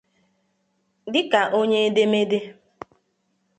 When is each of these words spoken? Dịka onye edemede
Dịka 1.13 1.41
onye 1.59 1.77
edemede 1.89 2.39